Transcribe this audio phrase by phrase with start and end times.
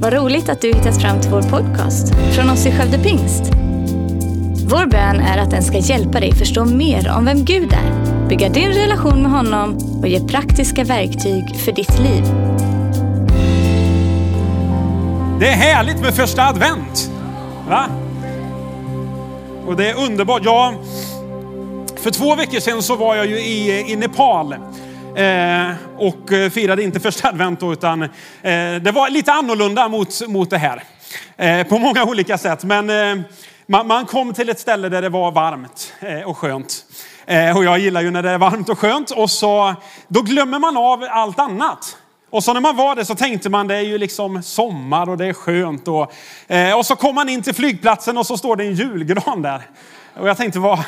[0.00, 3.42] Vad roligt att du hittat fram till vår podcast från oss i Skövde Pingst.
[4.70, 8.48] Vår bön är att den ska hjälpa dig förstå mer om vem Gud är, bygga
[8.48, 12.24] din relation med honom och ge praktiska verktyg för ditt liv.
[15.40, 17.10] Det är härligt med första advent.
[17.68, 17.86] Va?
[19.66, 20.44] Och det är underbart.
[20.44, 20.74] Jag,
[21.96, 24.54] för två veckor sedan så var jag ju i, i Nepal.
[25.18, 28.08] Eh, och eh, firade inte första advent då, utan eh,
[28.80, 30.82] det var lite annorlunda mot, mot det här.
[31.36, 32.64] Eh, på många olika sätt.
[32.64, 33.24] Men eh,
[33.66, 36.84] man, man, kom till ett ställe där det var varmt eh, och skönt.
[37.56, 39.10] Och jag gillar ju när det är varmt och skönt.
[39.10, 39.74] Och så,
[40.08, 41.96] då glömmer man av allt annat.
[42.30, 45.16] Och så när man var där så tänkte man det är ju liksom sommar och
[45.16, 45.88] det är skönt.
[45.88, 46.12] Och,
[46.76, 49.62] och så kom man in till flygplatsen och så står det en julgran där.
[50.14, 50.84] Och jag tänkte, vad,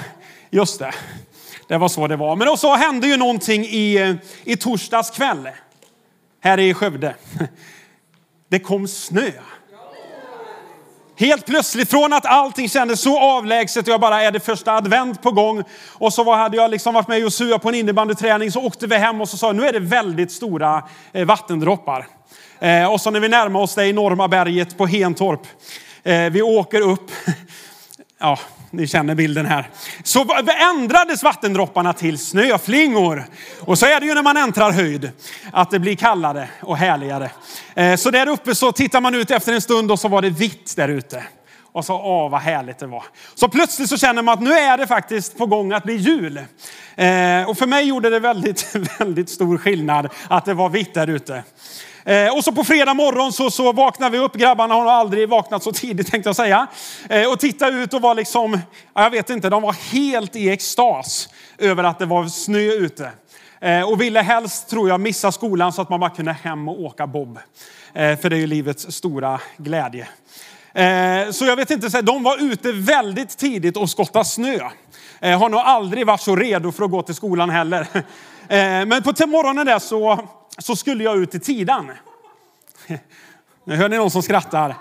[0.51, 0.93] just det.
[1.70, 2.37] Det var så det var.
[2.37, 5.48] Men så hände ju någonting i, eh, i torsdags kväll.
[6.41, 7.15] Här i Skövde.
[8.49, 9.30] Det kom snö.
[11.16, 15.23] Helt plötsligt, från att allting kändes så avlägset och jag bara, är det första advent
[15.23, 15.65] på gång?
[15.88, 19.21] Och så hade jag liksom varit med Josua på en innebandyträning, så åkte vi hem
[19.21, 22.07] och så sa nu är det väldigt stora eh, vattendroppar.
[22.60, 25.46] Eh, och så när vi närmar oss det enorma berget på Hentorp,
[26.30, 27.10] vi åker upp.
[28.23, 28.38] Ja,
[28.71, 29.71] ni känner bilden här.
[30.02, 30.26] Så
[30.71, 33.24] ändrades vattendropparna till snöflingor.
[33.60, 35.10] Och så är det ju när man äntrar höjd,
[35.52, 37.30] att det blir kallare och härligare.
[37.74, 40.30] Eh, så där uppe så tittar man ut efter en stund och så var det
[40.30, 41.24] vitt där ute.
[41.73, 43.04] Och så, åh vad härligt det var.
[43.35, 46.37] Så plötsligt så känner man att nu är det faktiskt på gång att bli jul.
[46.37, 51.07] Eh, och för mig gjorde det väldigt, väldigt stor skillnad att det var vitt där
[51.07, 51.45] ute.
[52.04, 54.34] Eh, och så på fredag morgon så, så vaknar vi upp.
[54.34, 56.66] Grabbarna har aldrig vaknat så tidigt tänkte jag säga.
[57.09, 58.59] Eh, och tittade ut och var liksom,
[58.95, 61.28] jag vet inte, de var helt i extas
[61.59, 63.10] över att det var snö ute.
[63.60, 66.81] Eh, och ville helst, tror jag, missa skolan så att man bara kunde hem och
[66.81, 67.38] åka bob.
[67.94, 70.09] Eh, för det är ju livets stora glädje.
[70.75, 74.59] Eh, så jag vet inte, de var ute väldigt tidigt och skottade snö.
[75.21, 77.87] Eh, har nog aldrig varit så redo för att gå till skolan heller.
[78.49, 80.28] Eh, men på morgonen där så
[80.59, 81.91] så skulle jag ut till Tidan.
[83.65, 84.75] Nu hör ni någon som skrattar.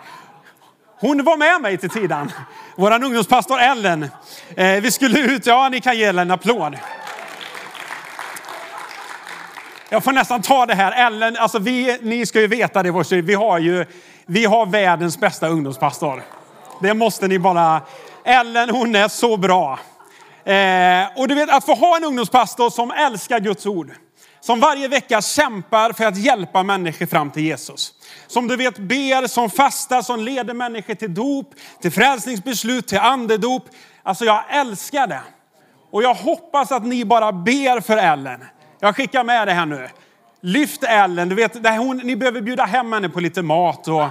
[0.99, 2.31] Hon var med mig till Tidan.
[2.75, 4.09] Vår ungdomspastor Ellen.
[4.55, 6.77] Eh, vi skulle ut, ja ni kan ge Ellen en applåd.
[9.89, 11.07] Jag får nästan ta det här.
[11.07, 13.85] Ellen, alltså vi, ni ska ju veta det, vi har ju
[14.31, 16.23] vi har världens bästa ungdomspastor.
[16.81, 17.81] Det måste ni bara...
[18.23, 19.79] Ellen hon är så bra.
[20.43, 23.91] Eh, och du vet att få ha en ungdomspastor som älskar Guds ord
[24.41, 27.93] som varje vecka kämpar för att hjälpa människor fram till Jesus.
[28.27, 33.65] Som du vet ber, som fastar, som leder människor till dop, till frälsningsbeslut, till andedop.
[34.03, 35.21] Alltså jag älskar det.
[35.91, 38.45] Och jag hoppas att ni bara ber för Ellen.
[38.79, 39.89] Jag skickar med det här nu.
[40.41, 43.87] Lyft Ellen, du vet, hon, ni behöver bjuda hem henne på lite mat.
[43.87, 44.07] Och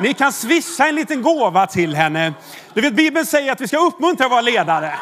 [0.00, 2.32] ni kan swisha en liten gåva till henne.
[2.74, 4.94] Du vet, Bibeln säger att vi ska uppmuntra våra ledare.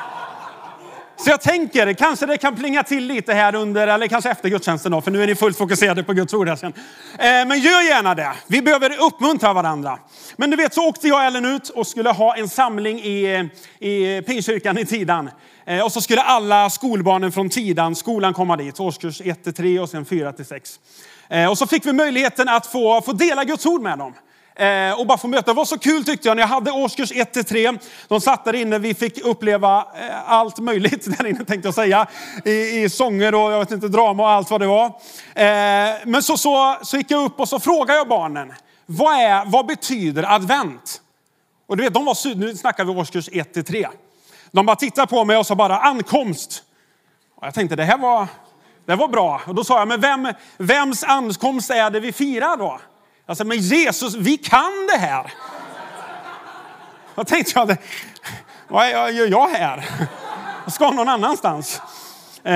[1.25, 4.93] Så jag tänker, kanske det kan plinga till lite här under, eller kanske efter gudstjänsten
[4.93, 6.73] då, för nu är ni fullt fokuserade på Guds ord här sen.
[7.19, 8.33] Eh, men gör gärna det.
[8.47, 9.99] Vi behöver uppmuntra varandra.
[10.37, 13.49] Men du vet, så åkte jag och Ellen ut och skulle ha en samling i,
[13.79, 15.31] i Pingstkyrkan i Tidan.
[15.67, 19.89] Eh, och så skulle alla skolbarnen från Tidan, skolan komma dit, årskurs 1 3 och
[19.89, 20.81] sen 4 6.
[21.29, 24.15] Eh, och så fick vi möjligheten att få, få dela Guds ord med dem
[24.55, 25.51] Eh, och bara få möta.
[25.51, 27.73] Det var så kul tyckte jag när jag hade årskurs 1 till 3.
[28.09, 32.07] De satt där inne, vi fick uppleva eh, allt möjligt där inne tänkte jag säga.
[32.45, 34.87] I, I sånger och jag vet inte, drama och allt vad det var.
[35.35, 38.53] Eh, men så, så, så gick jag upp och så frågade jag barnen,
[38.87, 41.01] vad, är, vad betyder advent?
[41.67, 43.89] Och du vet, de var, nu snackar vi årskurs 1 till 3.
[44.51, 46.63] De bara tittade på mig och sa bara ankomst.
[47.35, 48.29] Och jag tänkte det här var,
[48.87, 49.41] det var bra.
[49.47, 52.81] Och då sa jag, men vem, vems ankomst är det vi firar då?
[53.31, 55.33] Jag sa, men Jesus, vi kan det här.
[57.15, 57.77] Då tänkte jag,
[58.69, 59.89] vad gör jag här?
[60.65, 61.81] Jag ska någon annanstans.
[62.45, 62.53] Eh,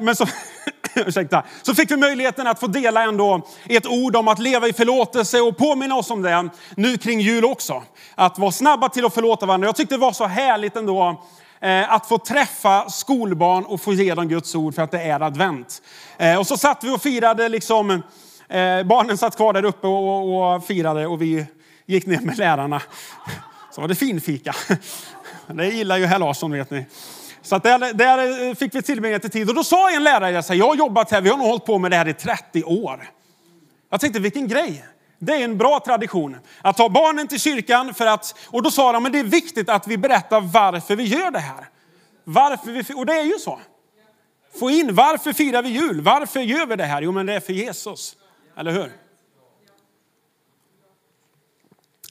[0.00, 0.26] men så,
[0.94, 4.72] ursäkta, så fick vi möjligheten att få dela ändå ett ord om att leva i
[4.72, 7.82] förlåtelse och påminna oss om det nu kring jul också.
[8.14, 9.68] Att vara snabba till att förlåta varandra.
[9.68, 11.22] Jag tyckte det var så härligt ändå
[11.60, 15.20] eh, att få träffa skolbarn och få ge dem Guds ord för att det är
[15.20, 15.82] advent.
[16.18, 18.02] Eh, och så satt vi och firade liksom
[18.52, 21.46] Eh, barnen satt kvar där uppe och, och, firade och vi
[21.86, 22.82] gick ner med lärarna.
[23.70, 24.54] Så var det finfika.
[25.46, 26.86] Det gillar ju herr Larsson vet ni.
[27.42, 29.48] Så att där, där fick vi tillbringa lite tid.
[29.48, 31.90] Och då sa en lärare, jag har jobbat här, vi har nog hållit på med
[31.90, 33.10] det här i 30 år.
[33.90, 34.84] Jag tänkte vilken grej.
[35.18, 36.36] Det är en bra tradition.
[36.62, 39.68] Att ta barnen till kyrkan för att, och då sa de, men det är viktigt
[39.68, 41.68] att vi berättar varför vi gör det här.
[42.24, 43.60] Varför vi, och det är ju så.
[44.60, 46.00] Få in, varför firar vi jul?
[46.00, 47.02] Varför gör vi det här?
[47.02, 48.16] Jo men det är för Jesus.
[48.56, 48.92] Eller hur?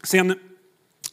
[0.04, 0.40] Sen,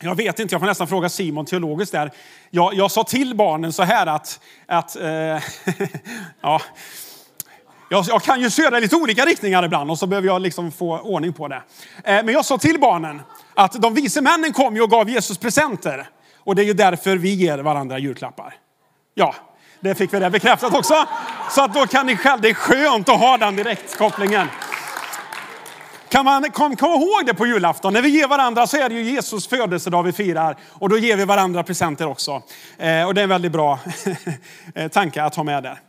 [0.00, 2.10] jag vet inte, jag får nästan fråga Simon teologiskt där.
[2.50, 5.08] Jag, jag sa till barnen så här att, att eh,
[6.40, 6.60] ja,
[7.88, 10.72] jag, jag, kan ju köra i lite olika riktningar ibland och så behöver jag liksom
[10.72, 11.62] få ordning på det.
[12.04, 13.22] Eh, men jag sa till barnen
[13.54, 16.08] att de vise männen kom ju och gav Jesus presenter.
[16.38, 18.54] Och det är ju därför vi ger varandra julklappar.
[19.14, 19.34] Ja,
[19.80, 20.94] det fick vi det bekräftat också.
[21.50, 24.48] Så att då kan ni själv, det är skönt att ha den direktkopplingen.
[26.08, 27.92] Kan man kom, kom ihåg det på julafton?
[27.92, 30.56] När vi ger varandra så är det ju Jesus födelsedag vi firar.
[30.68, 32.42] Och då ger vi varandra presenter också.
[32.78, 33.78] Eh, och det är en väldigt bra
[34.74, 35.80] eh, tanke att ha med där.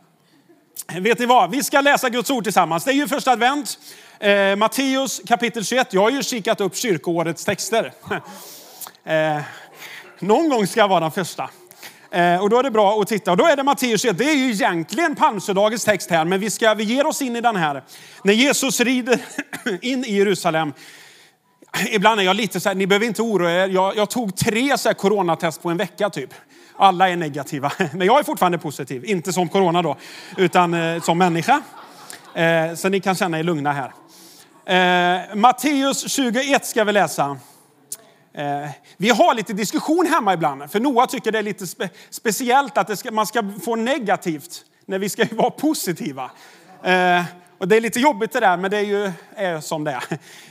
[1.00, 1.50] Vet ni vad?
[1.50, 2.84] Vi ska läsa Guds ord tillsammans.
[2.84, 3.78] Det är ju första advent.
[4.18, 5.92] Eh, Matteus kapitel 21.
[5.92, 7.92] Jag har ju kikat upp kyrkoårets texter.
[9.04, 9.40] Eh,
[10.18, 11.50] någon gång ska jag vara den första.
[12.12, 13.30] Eh, och då är det bra att titta.
[13.30, 14.18] Och då är det Matteus 21.
[14.18, 17.40] Det är ju egentligen palmsöndagens text här, men vi, ska, vi ger oss in i
[17.40, 17.82] den här.
[18.24, 19.18] När Jesus rider
[19.80, 20.72] in i Jerusalem.
[21.90, 23.68] Ibland är jag lite så här, ni behöver inte oroa er.
[23.68, 26.34] Jag, jag tog tre så här coronatest på en vecka typ.
[26.76, 29.04] Alla är negativa, men jag är fortfarande positiv.
[29.04, 29.96] Inte som corona då,
[30.36, 31.62] utan eh, som människa.
[32.34, 33.92] Eh, så ni kan känna er lugna här.
[34.64, 37.38] Eh, Matteus 21 ska vi läsa.
[38.34, 42.78] Eh, vi har lite diskussion hemma ibland, för Noah tycker det är lite spe speciellt
[42.78, 46.30] att ska, man ska få negativt när vi ska vara positiva.
[46.82, 47.22] Eh,
[47.58, 50.04] och det är lite jobbigt det där, men det är ju är som det är.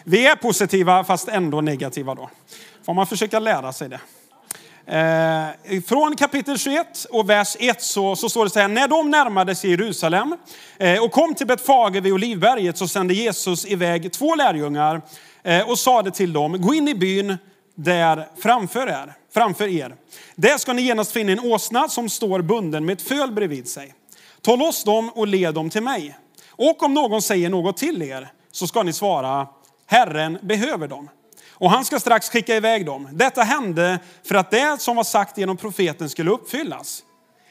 [0.03, 2.29] Vi är positiva fast ändå negativa då.
[2.85, 3.99] Får man försöka lära sig det.
[4.89, 8.67] Eh, från kapitel 21 och vers 1 så, så står det så här.
[8.67, 10.37] När de närmade sig Jerusalem
[10.77, 15.01] eh, och kom till Betfage vid Olivberget så sände Jesus iväg två lärjungar
[15.43, 17.37] eh, och sade till dem, gå in i byn
[17.83, 19.13] där framför er.
[19.33, 19.95] Framför er.
[20.35, 23.93] Där ska ni genast finna en åsna som står bunden med ett föl bredvid sig.
[24.41, 26.17] Ta loss dem och led dem till mig.
[26.49, 29.47] Och om någon säger något till er så ska ni svara,
[29.85, 31.09] Herren behöver dem.
[31.51, 33.09] Och han ska strax skicka iväg dem.
[33.11, 37.03] Detta hände för att det som var sagt genom profeten skulle uppfyllas.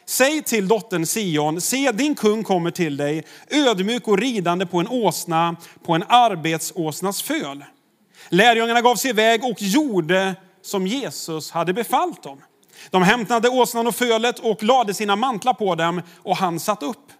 [0.06, 4.88] Säg till dottern Sion, se din kung kommer till dig, ödmjuk och ridande på en
[4.88, 7.64] åsna, på en arbetsåsnas föl.
[8.28, 12.42] Lärjungarna gav sig iväg och gjorde som Jesus hade befallt dem.
[12.90, 17.12] De hämtade åsnan och fölet och lade sina mantlar på dem och han satt upp.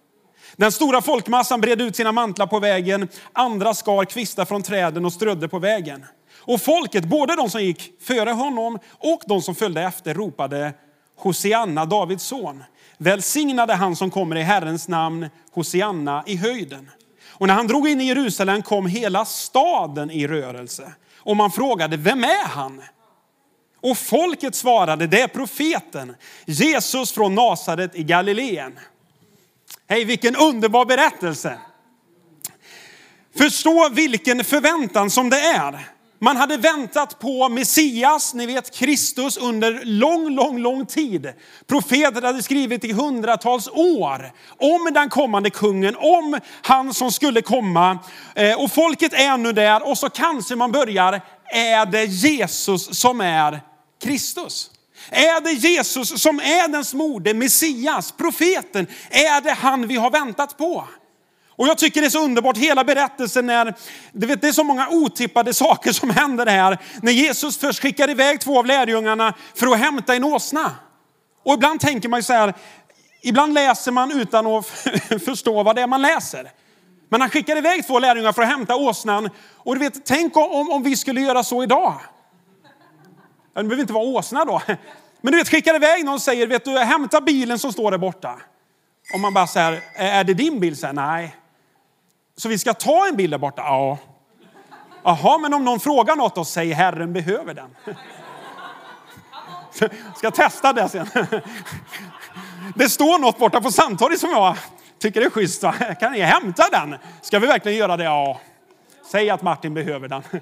[0.55, 5.13] Den stora folkmassan bredde ut sina mantlar på vägen, andra skar kvistar från träden och
[5.13, 6.05] strödde på vägen.
[6.37, 10.73] Och folket, både de som gick före honom och de som följde efter, ropade
[11.17, 12.63] Hosianna, Davids son.
[12.97, 16.89] Välsignade han som kommer i Herrens namn, Hosianna i höjden.
[17.39, 20.93] Och när han drog in i Jerusalem kom hela staden i rörelse.
[21.17, 22.81] Och man frågade, vem är han?
[23.81, 26.15] Och folket svarade, det är profeten,
[26.45, 28.79] Jesus från Nasaret i Galileen.
[29.87, 31.59] Hej, vilken underbar berättelse.
[33.37, 35.89] Förstå vilken förväntan som det är.
[36.21, 41.33] Man hade väntat på Messias, ni vet Kristus, under lång, lång, lång tid.
[41.67, 47.99] Profeter hade skrivit i hundratals år om den kommande kungen, om han som skulle komma.
[48.35, 53.21] Eh, och folket är nu där och så kanske man börjar, är det Jesus som
[53.21, 53.61] är
[54.03, 54.71] Kristus?
[55.09, 58.87] Är det Jesus som är den smorde, Messias, profeten?
[59.09, 60.87] Är det han vi har väntat på?
[61.59, 63.73] Och jag tycker det är så underbart, hela berättelsen när,
[64.11, 66.77] du vet, det är så många otippade saker som händer här.
[67.01, 70.71] När Jesus först skickar iväg två av lärjungarna för att hämta en åsna.
[71.43, 72.53] Och ibland tänker man ju så här,
[73.21, 74.65] ibland läser man utan att
[75.25, 76.51] förstå vad det är man läser.
[77.09, 79.29] Men han skickar iväg två lärjungar för att hämta åsnan.
[79.55, 81.93] Och du vet, tänk om, om vi skulle göra så idag.
[83.55, 84.61] Det behöver inte vara åsna då.
[85.21, 87.97] Men du vet, skickar iväg någon och säger, vet du, hämta bilen som står där
[87.97, 88.39] borta.
[89.13, 90.77] Om man bara säger, är det din bil?
[90.77, 91.35] Så nej,
[92.39, 93.61] så vi ska ta en bild där borta?
[93.61, 93.97] Ja.
[95.03, 97.75] Jaha, men om någon frågar något och säger Herren behöver den.
[100.15, 101.07] Ska testa det sen.
[102.75, 104.57] Det står något borta på Sandtorget som jag
[104.99, 105.63] tycker är schysst.
[105.99, 106.95] Kan ni hämta den?
[107.21, 108.03] Ska vi verkligen göra det?
[108.03, 108.39] Ja.
[109.11, 110.23] Säg att Martin behöver den.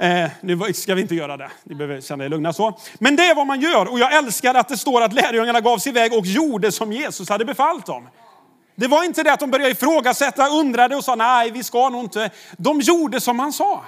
[0.00, 1.50] Eh, nu ska vi inte göra det.
[1.64, 2.78] Ni behöver känna er lugna så.
[2.98, 3.92] Men det är vad man gör.
[3.92, 7.28] Och jag älskar att det står att lärjungarna gav sig iväg och gjorde som Jesus
[7.28, 8.08] hade befallt dem.
[8.74, 12.04] Det var inte det att de började ifrågasätta, undrade och sa nej, vi ska nog
[12.04, 12.30] inte.
[12.56, 13.84] De gjorde som han sa.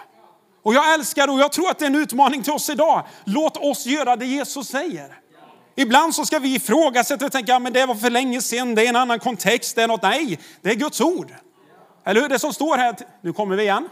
[0.63, 3.07] Och jag älskar och jag tror att det är en utmaning till oss idag.
[3.25, 5.19] Låt oss göra det Jesus säger.
[5.75, 8.85] Ibland så ska vi ifrågasätta och tänka, ja, men det var för länge sedan, det
[8.85, 10.03] är en annan kontext, det är något.
[10.03, 11.35] Nej, det är Guds ord.
[12.05, 12.29] Eller hur?
[12.29, 13.89] Det som står här, nu kommer vi igen.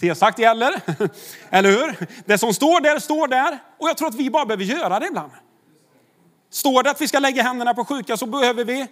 [0.00, 0.80] T-sagt gäller.
[1.50, 2.06] Eller hur?
[2.26, 3.58] Det som står där, står där.
[3.78, 5.32] Och jag tror att vi bara behöver göra det ibland.
[6.50, 8.86] Står det att vi ska lägga händerna på sjuka så behöver vi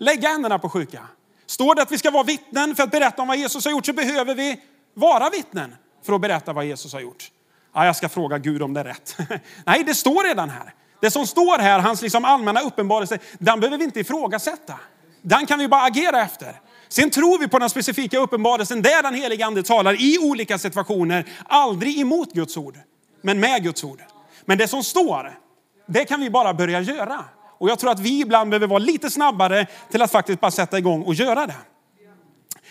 [0.00, 1.02] lägga händerna på sjuka.
[1.46, 3.86] Står det att vi ska vara vittnen för att berätta om vad Jesus har gjort
[3.86, 4.60] så behöver vi
[4.94, 7.30] vara vittnen för att berätta vad Jesus har gjort.
[7.74, 9.16] Ja, jag ska fråga Gud om det är rätt.
[9.64, 10.74] Nej, det står redan här.
[11.00, 14.74] Det som står här, hans liksom allmänna uppenbarelse, den behöver vi inte ifrågasätta.
[15.22, 16.60] Den kan vi bara agera efter.
[16.88, 21.24] Sen tror vi på den specifika uppenbarelsen där den helige ande talar i olika situationer,
[21.44, 22.78] aldrig emot Guds ord,
[23.22, 24.02] men med Guds ord.
[24.44, 25.38] Men det som står,
[25.86, 27.24] det kan vi bara börja göra.
[27.60, 30.78] Och jag tror att vi ibland behöver vara lite snabbare till att faktiskt bara sätta
[30.78, 31.56] igång och göra det.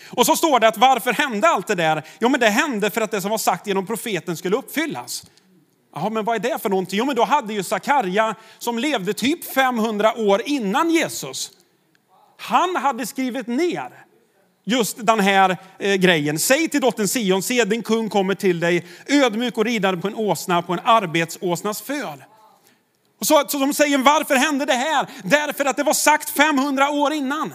[0.08, 2.02] Och så står det att varför hände allt det där?
[2.20, 5.26] Jo, men det hände för att det som var sagt genom profeten skulle uppfyllas.
[5.94, 6.98] Jaha, men vad är det för någonting?
[6.98, 11.50] Jo, men då hade ju Sakarja som levde typ 500 år innan Jesus.
[12.38, 13.90] Han hade skrivit ner
[14.64, 16.38] just den här eh, grejen.
[16.38, 20.14] Säg till dottern Sion, se din kung kommer till dig, ödmjuk och ridande på en
[20.14, 22.24] åsna, på en arbetsåsnas föl.
[23.20, 25.06] Och så, så de säger, varför hände det här?
[25.24, 27.54] Därför att det var sagt 500 år innan.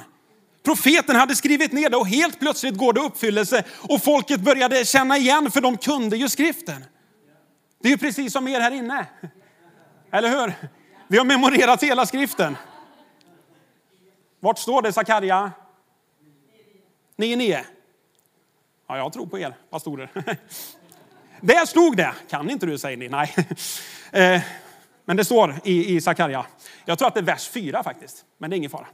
[0.64, 5.18] Profeten hade skrivit ner det och helt plötsligt går det uppfyllelse och folket började känna
[5.18, 6.86] igen för de kunde ju skriften.
[7.82, 9.06] Det är ju precis som er här inne.
[10.12, 10.54] Eller hur?
[11.08, 12.58] Vi har memorerat hela skriften.
[14.40, 15.52] Vart står det Sakarja?
[17.18, 17.64] 9.9.
[18.88, 20.10] Ja, jag tror på er pastorer.
[21.42, 22.14] Där stod det.
[22.30, 23.10] Kan inte du säger ni?
[23.10, 23.36] Nej.
[24.12, 24.42] Eh,
[25.06, 26.46] men det står i, i Sakarja.
[26.86, 28.26] Jag tror att det är vers 4 faktiskt.
[28.38, 28.88] Men det är ingen fara.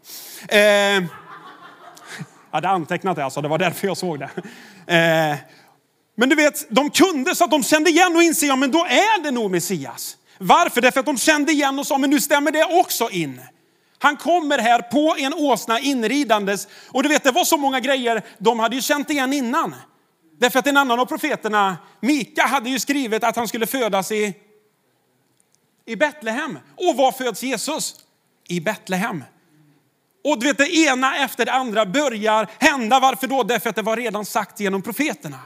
[0.48, 4.30] Eh, jag hade antecknat det alltså, det var därför jag såg det.
[4.96, 5.38] Eh,
[6.16, 8.80] men du vet, de kunde så att de kände igen och inser, ja men då
[8.86, 10.18] är det nog Messias.
[10.38, 10.82] Varför?
[10.82, 13.42] Därför att de kände igen och sa, men nu stämmer det också in.
[14.00, 16.68] Han kommer här på en åsna inridandes.
[16.88, 19.76] Och du vet, det var så många grejer de hade ju känt igen innan.
[20.40, 24.34] Därför att en annan av profeterna, Mika, hade ju skrivit att han skulle födas i,
[25.86, 26.60] i Betlehem.
[26.78, 27.96] Och var föds Jesus?
[28.48, 29.24] I Betlehem.
[30.24, 33.00] Och du vet, det ena efter det andra börjar hända.
[33.00, 33.44] Varför då?
[33.44, 35.40] Därför att det var redan sagt genom profeterna.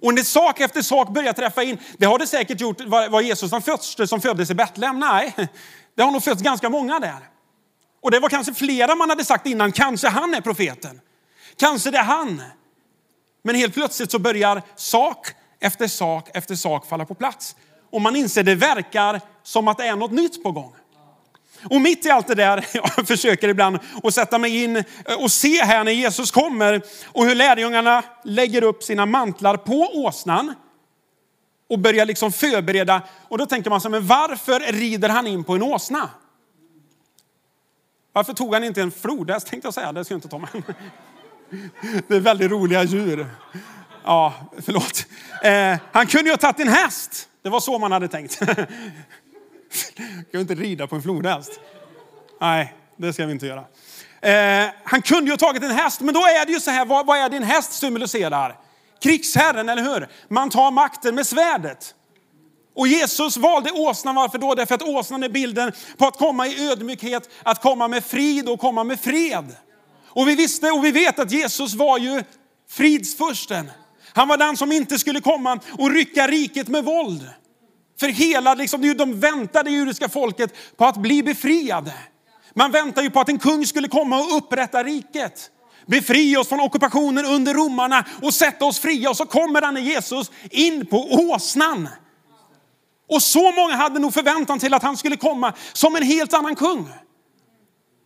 [0.00, 3.50] Och när sak efter sak börjar träffa in, det har det säkert gjort, var Jesus
[3.50, 4.98] den första som föddes i Betlehem?
[4.98, 5.34] Nej,
[5.94, 7.28] det har nog fötts ganska många där.
[8.02, 11.00] Och det var kanske flera man hade sagt innan, kanske han är profeten.
[11.56, 12.42] Kanske det är han.
[13.42, 17.56] Men helt plötsligt så börjar sak efter sak efter sak falla på plats.
[17.92, 20.72] Och man inser det verkar som att det är något nytt på gång.
[21.70, 24.84] Och mitt i allt det där, jag försöker ibland att sätta mig in eh,
[25.18, 30.54] och se här när Jesus kommer och hur lärjungarna lägger upp sina mantlar på åsnan
[31.68, 33.02] och börjar liksom förbereda.
[33.28, 36.10] Och då tänker man så men varför rider han in på en åsna?
[38.12, 40.48] Varför tog han inte en flodhäst tänkte jag säga, det ska jag inte ta med.
[42.08, 43.26] Det är väldigt roliga djur.
[44.04, 45.06] Ja, förlåt.
[45.42, 47.28] Eh, han kunde ju ha tagit en häst.
[47.42, 48.40] Det var så man hade tänkt.
[49.96, 51.60] Kan vi inte rida på en flodhäst?
[52.40, 53.64] Nej, det ska vi inte göra.
[54.20, 56.84] Eh, han kunde ju ha tagit en häst, men då är det ju så här,
[56.84, 58.56] vad, vad är det en häst symboliserar?
[59.02, 60.08] Krigsherren, eller hur?
[60.28, 61.94] Man tar makten med svärdet.
[62.76, 64.54] Och Jesus valde åsnan, varför då?
[64.54, 68.60] Därför att åsnan är bilden på att komma i ödmjukhet, att komma med frid och
[68.60, 69.56] komma med fred.
[70.06, 72.22] Och vi visste och vi vet att Jesus var ju
[72.70, 73.70] fridsfursten.
[74.12, 77.30] Han var den som inte skulle komma och rycka riket med våld.
[78.00, 81.92] För hela, liksom, de väntade judiska folket på att bli befriade.
[82.54, 85.50] Man väntade ju på att en kung skulle komma och upprätta riket.
[85.86, 89.10] Befria oss från ockupationen under romarna och sätta oss fria.
[89.10, 91.88] Och så kommer denne Jesus in på åsnan.
[93.08, 96.56] Och så många hade nog förväntan till att han skulle komma som en helt annan
[96.56, 96.88] kung.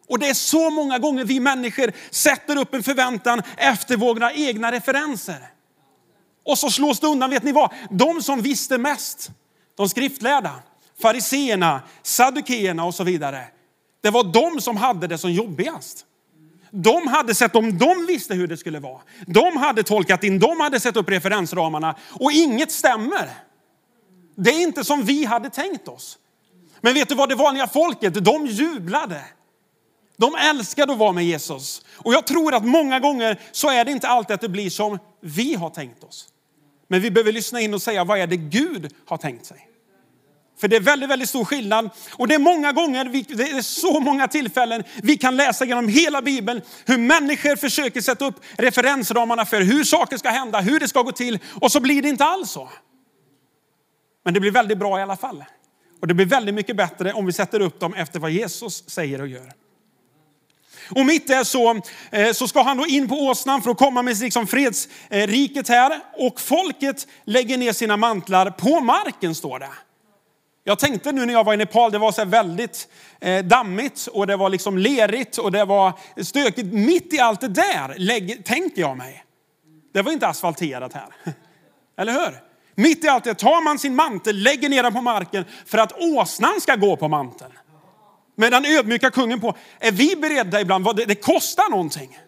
[0.08, 4.72] Och det är så många gånger vi människor sätter upp en förväntan efter våra egna
[4.72, 5.50] referenser.
[6.44, 7.70] Och så slås det undan, vet ni vad?
[7.90, 9.30] De som visste mest,
[9.78, 10.54] de skriftlärda,
[11.02, 13.44] fariseerna, saddukeerna och så vidare.
[14.00, 16.04] Det var de som hade det som jobbigast.
[16.70, 19.00] De hade sett om de visste hur det skulle vara.
[19.26, 23.30] De hade tolkat in, de hade sett upp referensramarna och inget stämmer.
[24.36, 26.18] Det är inte som vi hade tänkt oss.
[26.80, 29.24] Men vet du vad det vanliga folket, de jublade.
[30.16, 31.82] De älskade att vara med Jesus.
[31.94, 34.98] Och jag tror att många gånger så är det inte alltid att det blir som
[35.20, 36.28] vi har tänkt oss.
[36.88, 39.67] Men vi behöver lyssna in och säga, vad är det Gud har tänkt sig?
[40.60, 41.90] För det är väldigt, väldigt stor skillnad.
[42.12, 43.04] Och det är många gånger,
[43.36, 48.26] det är så många tillfällen vi kan läsa genom hela Bibeln hur människor försöker sätta
[48.26, 52.02] upp referensramarna för hur saker ska hända, hur det ska gå till och så blir
[52.02, 52.68] det inte alls så.
[54.24, 55.44] Men det blir väldigt bra i alla fall.
[56.00, 59.20] Och det blir väldigt mycket bättre om vi sätter upp dem efter vad Jesus säger
[59.20, 59.52] och gör.
[60.90, 64.02] Och mitt är så, eh, så ska han då in på åsnan för att komma
[64.02, 66.00] med liksom fredsriket här.
[66.16, 69.70] Och folket lägger ner sina mantlar på marken står det.
[70.68, 72.88] Jag tänkte nu när jag var i Nepal, det var så väldigt
[73.20, 76.72] eh, dammigt och det var liksom lerigt och det var stökigt.
[76.72, 79.24] Mitt i allt det där tänker jag mig.
[79.94, 81.06] Det var inte asfalterat här.
[81.98, 82.40] Eller hur?
[82.74, 85.92] Mitt i allt det tar man sin mantel, lägger ner den på marken för att
[85.98, 87.52] åsnan ska gå på manteln.
[88.36, 89.54] Med den ödmjuka kungen på.
[89.78, 92.18] Är vi beredda ibland, det, det kostar någonting.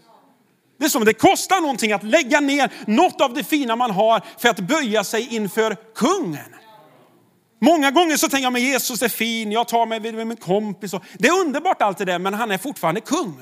[0.78, 4.22] Det är som det kostar någonting att lägga ner något av det fina man har
[4.38, 6.54] för att böja sig inför kungen.
[7.62, 10.94] Många gånger så tänker jag, men Jesus är fin, jag tar mig med min kompis.
[11.18, 13.40] Det är underbart allt det där, men han är fortfarande kung.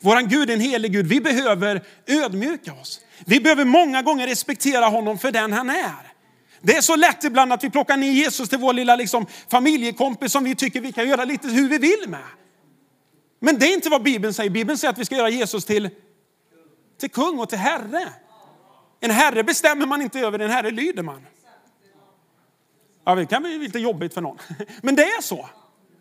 [0.00, 1.06] Våran Gud är en helig Gud.
[1.06, 3.00] Vi behöver ödmjuka oss.
[3.24, 6.12] Vi behöver många gånger respektera honom för den han är.
[6.60, 10.32] Det är så lätt ibland att vi plockar ner Jesus till vår lilla liksom, familjekompis
[10.32, 12.20] som vi tycker vi kan göra lite hur vi vill med.
[13.40, 14.50] Men det är inte vad Bibeln säger.
[14.50, 15.90] Bibeln säger att vi ska göra Jesus till,
[17.00, 18.08] till kung och till herre.
[19.00, 21.26] En herre bestämmer man inte över, en herre lyder man.
[23.04, 24.38] Ja, det kan bli lite jobbigt för någon.
[24.82, 25.48] Men det är så.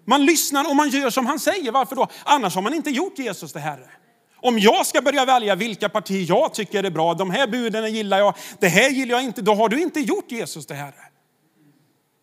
[0.05, 1.71] Man lyssnar och man gör som han säger.
[1.71, 2.07] Varför då?
[2.23, 3.89] Annars har man inte gjort Jesus till Herre.
[4.35, 8.19] Om jag ska börja välja vilka partier jag tycker är bra, de här buden gillar
[8.19, 11.11] jag, det här gillar jag inte, då har du inte gjort Jesus till Herre.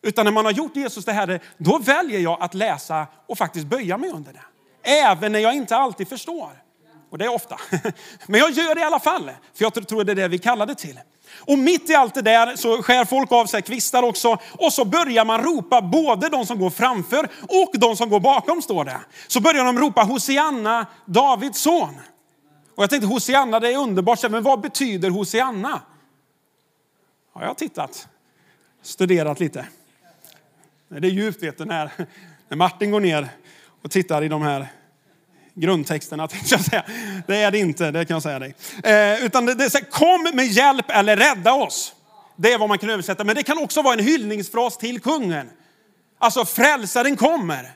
[0.02, 3.66] Utan när man har gjort Jesus till Herre, då väljer jag att läsa och faktiskt
[3.66, 4.42] böja mig under det.
[4.82, 6.62] Även när jag inte alltid förstår.
[7.10, 7.56] Och det är ofta.
[8.26, 10.66] Men jag gör det i alla fall, för jag tror det är det vi kallar
[10.66, 11.00] det till.
[11.36, 14.84] Och mitt i allt det där så skär folk av sig kvistar också och så
[14.84, 19.00] börjar man ropa, både de som går framför och de som går bakom står det.
[19.26, 22.00] Så börjar de ropa Hosianna, Davids son.
[22.74, 25.82] Och jag tänkte Hosianna, det är underbart, men vad betyder Hosianna?
[27.34, 28.08] Ja, jag har tittat,
[28.82, 29.66] studerat lite.
[30.88, 31.90] Det är djupt vet du, när,
[32.48, 33.28] när Martin går ner
[33.82, 34.68] och tittar i de här
[35.60, 36.84] grundtexterna tänkte jag säga.
[37.26, 38.54] Det är det inte, det kan jag säga dig.
[38.84, 41.94] Eh, utan det, det är så här, kom med hjälp eller rädda oss.
[42.36, 43.24] Det är vad man kan översätta.
[43.24, 45.50] Men det kan också vara en hyllningsfras till kungen.
[46.18, 47.72] Alltså frälsaren kommer.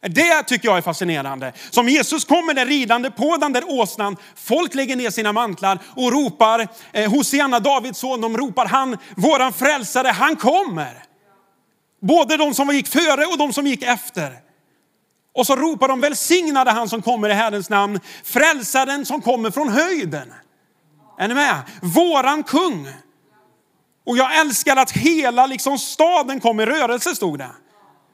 [0.00, 1.52] Det tycker jag är fascinerande.
[1.70, 4.16] Som Jesus kommer där ridande på den där åsnan.
[4.34, 9.52] Folk lägger ner sina mantlar och ropar, eh, Hosianna Davids son, de ropar han, våran
[9.52, 11.04] frälsare, han kommer.
[12.00, 14.47] Både de som gick före och de som gick efter.
[15.38, 19.68] Och så ropar de välsignade han som kommer i Herrens namn, frälsaren som kommer från
[19.68, 20.32] höjden.
[21.18, 21.62] Är ni med?
[21.82, 22.88] Våran kung.
[24.06, 27.50] Och jag älskar att hela liksom staden kom i rörelse stod det.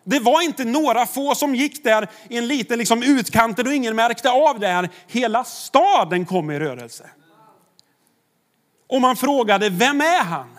[0.04, 3.96] Det var inte några få som gick där i en liten liksom utkanten och ingen
[3.96, 4.88] märkte av det här.
[5.06, 7.10] Hela staden kom i rörelse.
[8.88, 10.58] Och man frågade, vem är han?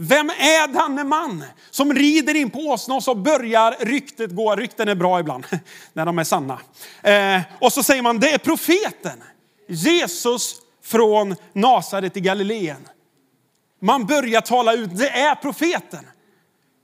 [0.00, 4.56] Vem är denne man som rider in på åsna och så börjar ryktet gå.
[4.56, 5.46] Rykten är bra ibland
[5.92, 6.60] när de är sanna.
[7.02, 9.22] Eh, och så säger man det är profeten
[9.68, 12.88] Jesus från Nasaret i Galileen.
[13.80, 16.06] Man börjar tala ut, det är profeten.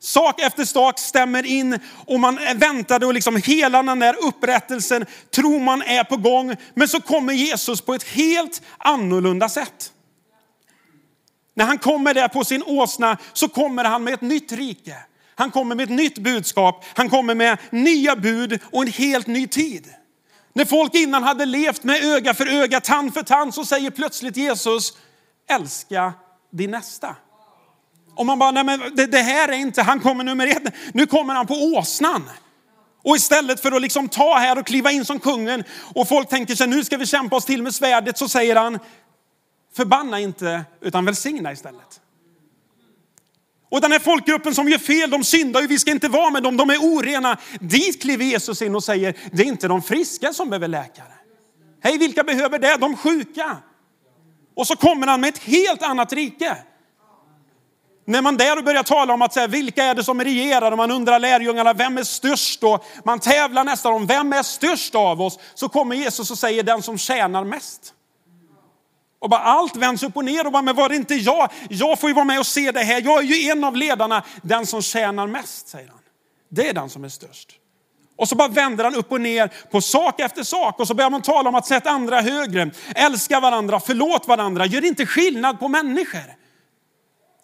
[0.01, 5.61] Sak efter sak stämmer in och man väntade och liksom hela den där upprättelsen tror
[5.61, 6.57] man är på gång.
[6.75, 9.93] Men så kommer Jesus på ett helt annorlunda sätt.
[11.55, 14.97] När han kommer där på sin åsna så kommer han med ett nytt rike.
[15.35, 16.85] Han kommer med ett nytt budskap.
[16.95, 19.87] Han kommer med nya bud och en helt ny tid.
[20.53, 24.37] När folk innan hade levt med öga för öga, tand för tand, så säger plötsligt
[24.37, 24.93] Jesus,
[25.51, 26.13] älska
[26.53, 27.17] din nästa.
[28.17, 31.07] Och man bara, nej men det, det här är inte, han kommer nummer ett, nu
[31.07, 32.31] kommer han på åsnan.
[33.05, 35.65] Och istället för att liksom ta här och kliva in som kungen
[35.95, 38.79] och folk tänker sig nu ska vi kämpa oss till med svärdet så säger han
[39.77, 42.01] Förbanna inte, utan välsigna istället.
[43.71, 46.43] Och den här folkgruppen som gör fel, de syndar ju, vi ska inte vara med
[46.43, 47.37] dem, de är orena.
[47.61, 51.13] Dit kliver Jesus in och säger, det är inte de friska som behöver läkare.
[51.83, 52.77] Hej, vilka behöver det?
[52.77, 53.57] De sjuka.
[54.57, 56.57] Och så kommer han med ett helt annat rike.
[58.07, 60.91] När man där börjar tala om att säga, vilka är det som regerar och man
[60.91, 65.39] undrar lärjungarna, vem är störst Och Man tävlar nästan om vem är störst av oss?
[65.55, 67.95] Så kommer Jesus och säger den som tjänar mest.
[69.25, 71.51] Och bara allt vänds upp och ner och bara, men var det inte jag?
[71.69, 73.03] Jag får ju vara med och se det här.
[73.03, 74.25] Jag är ju en av ledarna.
[74.43, 75.99] Den som tjänar mest, säger han.
[76.49, 77.49] Det är den som är störst.
[78.17, 81.11] Och så bara vänder han upp och ner på sak efter sak och så börjar
[81.11, 85.69] man tala om att sätta andra högre, älska varandra, förlåt varandra, gör inte skillnad på
[85.69, 86.35] människor.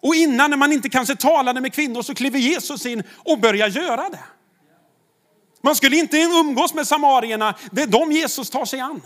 [0.01, 3.67] Och innan när man inte kanske talade med kvinnor så kliver Jesus in och börjar
[3.67, 4.23] göra det.
[5.61, 9.01] Man skulle inte umgås med samarierna, det är de Jesus tar sig an.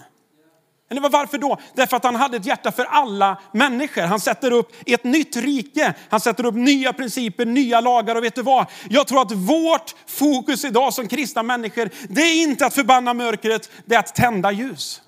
[0.89, 1.57] Eller varför då?
[1.73, 4.01] Därför att han hade ett hjärta för alla människor.
[4.01, 5.93] Han sätter upp ett nytt rike.
[6.09, 8.15] Han sätter upp nya principer, nya lagar.
[8.15, 8.65] Och vet du vad?
[8.89, 13.69] Jag tror att vårt fokus idag som kristna människor, det är inte att förbanna mörkret,
[13.85, 15.01] det är att tända ljus.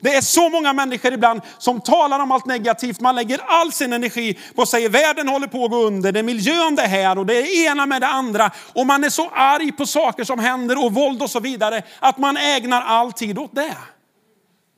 [0.00, 3.00] Det är så många människor ibland som talar om allt negativt.
[3.00, 6.18] Man lägger all sin energi på att säga världen håller på att gå under, det
[6.18, 8.50] är miljön det här och det är det ena med det andra.
[8.72, 12.18] Och man är så arg på saker som händer och våld och så vidare att
[12.18, 13.74] man ägnar all tid åt det.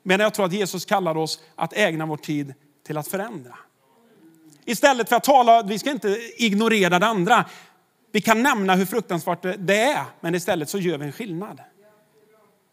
[0.09, 2.55] Men jag tror att Jesus kallar oss att ägna vår tid
[2.87, 3.55] till att förändra.
[4.65, 7.45] Istället för att tala, vi ska inte ignorera det andra.
[8.13, 11.61] Vi kan nämna hur fruktansvärt det är, men istället så gör vi en skillnad.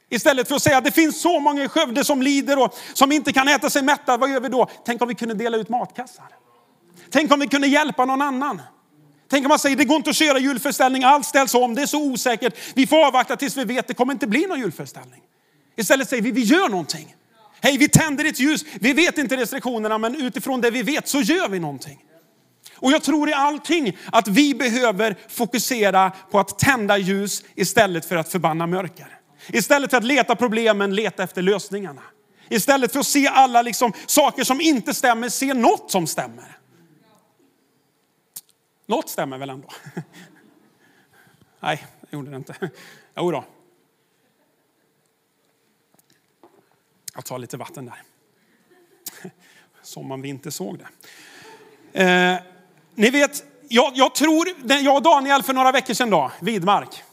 [0.10, 3.12] Istället för att säga att det finns så många i Skövde som lider och som
[3.12, 4.70] inte kan äta sig mätta, vad gör vi då?
[4.86, 6.28] Tänk om vi kunde dela ut matkassar.
[7.10, 8.62] Tänk om vi kunde hjälpa någon annan.
[9.30, 11.86] Tänk om man säger det går inte att köra julföreställning, allt ställs om, det är
[11.86, 12.56] så osäkert.
[12.76, 15.22] Vi får avvakta tills vi vet det kommer inte bli någon julföreställning.
[15.76, 17.16] Istället säger vi, vi gör någonting.
[17.64, 18.66] Hej, vi tänder ett ljus.
[18.80, 22.06] Vi vet inte restriktionerna, men utifrån det vi vet så gör vi någonting.
[22.76, 28.16] Och jag tror i allting att vi behöver fokusera på att tända ljus istället för
[28.16, 29.20] att förbanna mörker.
[29.48, 32.02] Istället för att leta problemen, leta efter lösningarna.
[32.50, 36.58] Istället för att se alla liksom saker som inte stämmer, se något som stämmer.
[38.86, 39.70] Något stämmer väl ändå?
[41.60, 42.56] Nej, det gjorde det inte.
[43.18, 43.44] Jo då.
[47.16, 48.02] Jag tar lite vatten där.
[49.82, 50.88] Som om vi inte såg det.
[52.04, 52.38] Eh,
[52.96, 54.48] ni vet, jag, jag, tror,
[54.84, 57.04] jag och Daniel för några veckor sedan då, Vidmark.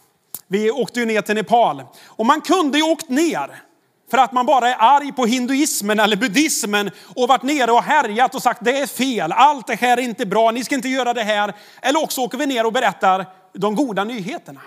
[0.46, 1.82] Vi åkte ju ner till Nepal.
[2.06, 3.62] Och man kunde ju åkt ner
[4.10, 8.34] för att man bara är arg på hinduismen eller buddhismen och varit nere och härjat
[8.34, 11.14] och sagt det är fel, allt det här är inte bra, ni ska inte göra
[11.14, 11.54] det här.
[11.82, 14.60] Eller också åker vi ner och berättar de goda nyheterna.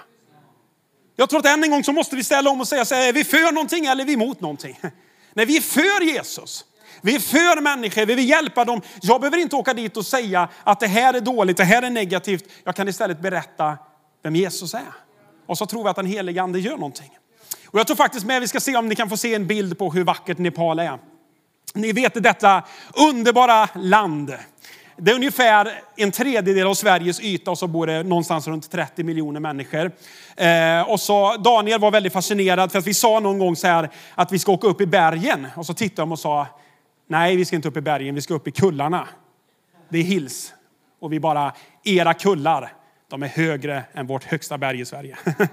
[1.15, 3.07] Jag tror att än en gång så måste vi ställa om och säga så här,
[3.07, 4.79] är vi för någonting eller är vi emot någonting?
[5.33, 6.65] Nej, vi är för Jesus.
[7.01, 8.81] Vi är för människor, vi vill hjälpa dem.
[9.01, 11.89] Jag behöver inte åka dit och säga att det här är dåligt, det här är
[11.89, 12.45] negativt.
[12.63, 13.77] Jag kan istället berätta
[14.23, 14.93] vem Jesus är.
[15.45, 17.17] Och så tror vi att den helige ande gör någonting.
[17.67, 19.77] Och jag tror faktiskt med, vi ska se om ni kan få se en bild
[19.77, 20.99] på hur vackert Nepal är.
[21.73, 24.33] Ni vet detta underbara land.
[24.97, 29.03] Det är ungefär en tredjedel av Sveriges yta och så bor det någonstans runt 30
[29.03, 29.91] miljoner människor.
[30.35, 33.89] Eh, och så Daniel var väldigt fascinerad för att vi sa någon gång så här
[34.15, 35.47] att vi ska åka upp i bergen.
[35.55, 36.47] Och så tittade de och sa,
[37.07, 39.07] nej vi ska inte upp i bergen, vi ska upp i kullarna.
[39.89, 40.53] Det är hills.
[41.01, 41.53] Och vi bara,
[41.83, 42.73] era kullar,
[43.09, 45.17] de är högre än vårt högsta berg i Sverige.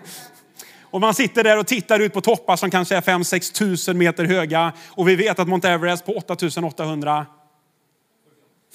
[0.83, 4.24] Och man sitter där och tittar ut på toppar som kanske är 5-6 tusen meter
[4.24, 4.72] höga.
[4.88, 6.12] Och vi vet att Mount Everest på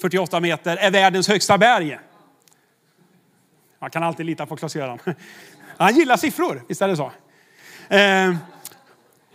[0.00, 1.98] 48 meter är världens högsta berg.
[3.78, 4.98] Man kan alltid lita på Klas-Göran.
[5.76, 7.12] Han gillar siffror, visst är det så?
[7.94, 8.34] Eh,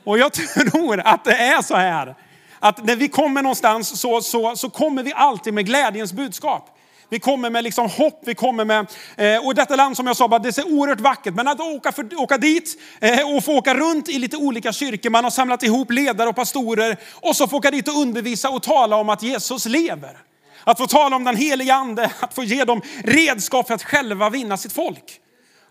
[0.04, 0.34] och jag
[0.72, 2.16] tror att det är så här.
[2.60, 6.78] Att när vi kommer någonstans så, så, så kommer vi alltid med glädjens budskap.
[7.10, 10.28] Vi kommer med liksom hopp, vi kommer med, eh, och detta land som jag sa,
[10.28, 11.34] bara, det ser oerhört vackert.
[11.34, 15.10] Men att åka, för, åka dit eh, och få åka runt i lite olika kyrkor,
[15.10, 18.64] man har samlat ihop ledare och pastorer och så få åka dit och undervisa och
[18.64, 20.18] tala om att Jesus lever.
[20.64, 24.30] Att få tala om den heliga ande, att få ge dem redskap för att själva
[24.30, 25.20] vinna sitt folk.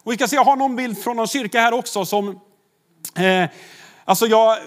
[0.05, 2.41] Och vi ska se, jag har någon bild från någon kyrka här också som,
[3.17, 3.49] eh,
[4.05, 4.59] alltså jag,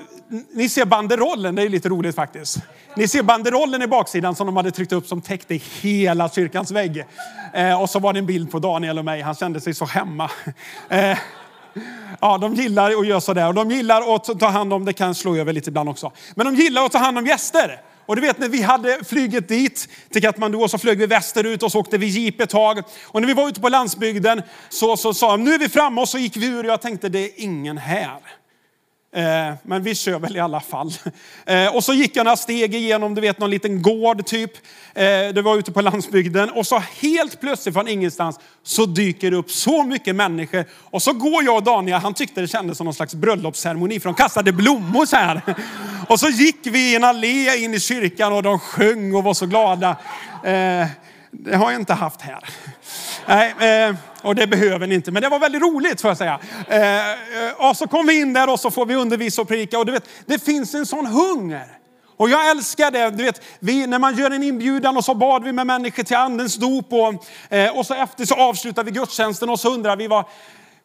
[0.54, 2.58] ni ser banderollen, det är lite roligt faktiskt.
[2.96, 7.06] Ni ser banderollen i baksidan som de hade tryckt upp som täckte hela kyrkans vägg.
[7.54, 9.86] Eh, och så var det en bild på Daniel och mig, han kände sig så
[9.86, 10.32] hemma.
[10.90, 11.18] Eh,
[12.22, 15.16] ja, de gillar att göra sådär och de gillar att ta hand om, det kan
[15.16, 16.12] slå över lite ibland också.
[16.36, 17.82] Men de gillar att ta hand om gäster.
[18.06, 21.64] Och du vet när vi hade flyget dit till Katmandu och så flög vi västerut
[21.64, 22.84] och så åkte vi jeep ett tag.
[23.04, 26.10] Och när vi var ute på landsbygden så sa de, nu är vi framme och
[26.10, 28.20] så gick vi ur och jag tänkte det är ingen här.
[29.16, 30.92] Eh, men vi kör väl i alla fall.
[31.46, 34.52] Eh, och så gick jag några steg igenom, du vet någon liten gård typ.
[34.94, 39.38] Eh, det var ute på landsbygden och så helt plötsligt från ingenstans så dyker det
[39.38, 40.66] upp så mycket människor.
[40.72, 44.10] Och så går jag och Daniel, han tyckte det kändes som någon slags bröllopsceremoni för
[44.10, 45.42] de kastade blommor så här.
[46.08, 49.34] Och så gick vi i en allé in i kyrkan och de sjöng och var
[49.34, 49.98] så glada.
[51.36, 52.44] Det har jag inte haft här.
[53.28, 56.40] Nej, eh, och det behöver ni inte, men det var väldigt roligt får jag säga.
[56.68, 59.86] Eh, och så kom vi in där och så får vi undervisa och predika och
[59.86, 61.66] du vet, det finns en sån hunger.
[62.18, 63.10] Och jag älskar det.
[63.10, 66.18] Du vet, vi, när man gör en inbjudan och så bad vi med människor till
[66.18, 70.08] andens dop och, eh, och så efter så avslutar vi gudstjänsten och så undrar vi
[70.08, 70.26] var,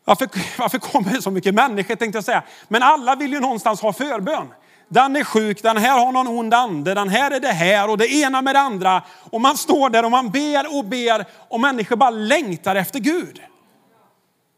[0.05, 2.43] varför, varför kommer det så mycket människor tänkte jag säga.
[2.69, 4.47] Men alla vill ju någonstans ha förbön.
[4.89, 7.99] Den är sjuk, den här har någon ond ande, den här är det här och
[7.99, 9.03] det ena med det andra.
[9.31, 13.41] Och man står där och man ber och ber och människor bara längtar efter Gud.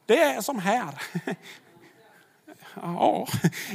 [0.07, 0.88] Det är som här.
[2.83, 3.27] Ja,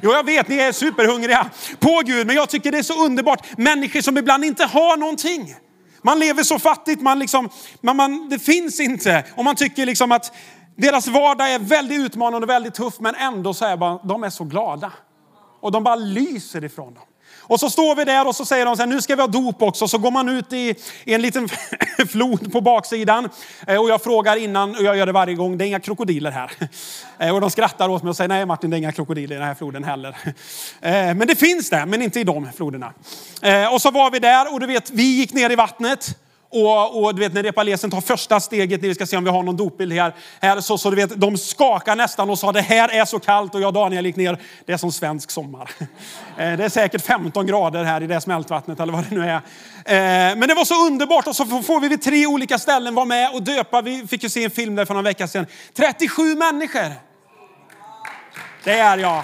[0.03, 3.57] jo, jag vet, ni är superhungriga på Gud, men jag tycker det är så underbart.
[3.57, 5.55] Människor som ibland inte har någonting.
[6.01, 7.49] Man lever så fattigt, man liksom,
[7.81, 9.23] man, man, det finns inte.
[9.35, 10.35] Och man tycker liksom att
[10.75, 14.29] deras vardag är väldigt utmanande och väldigt tuff, men ändå så är bara, de är
[14.29, 14.91] så glada.
[15.65, 17.03] Och de bara lyser ifrån dem.
[17.39, 19.27] Och så står vi där och så säger de så här, nu ska vi ha
[19.27, 19.87] dop också.
[19.87, 21.49] Så går man ut i, i en liten
[22.09, 23.29] flod på baksidan.
[23.67, 26.31] Eh, och jag frågar innan, och jag gör det varje gång, det är inga krokodiler
[26.31, 26.51] här.
[27.19, 29.39] Eh, och de skrattar åt mig och säger, nej Martin det är inga krokodiler i
[29.39, 30.17] den här floden heller.
[30.81, 32.93] Eh, men det finns det, men inte i de floderna.
[33.71, 36.17] Och så var vi där och du vet, vi gick ner i vattnet.
[36.55, 39.43] Och, och du vet när repalesen tar första steget, vi ska se om vi har
[39.43, 42.89] någon dopbild här, här så, så du vet, de skakar nästan och sa det här
[42.89, 45.71] är så kallt och jag och Daniel gick ner, det är som svensk sommar.
[46.37, 49.35] Eh, det är säkert 15 grader här i det smältvattnet eller vad det nu är.
[49.35, 53.05] Eh, men det var så underbart och så får vi vid tre olika ställen vara
[53.05, 53.81] med och döpa.
[53.81, 55.45] Vi fick ju se en film där för någon vecka sedan.
[55.73, 56.91] 37 människor.
[58.63, 59.23] Det är jag.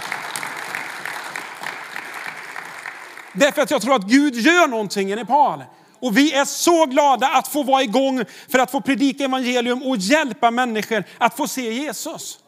[3.34, 5.63] Därför att jag tror att Gud gör någonting i Nepal.
[6.01, 9.97] Och vi är så glada att få vara igång för att få predika evangelium och
[9.97, 12.39] hjälpa människor att få se Jesus.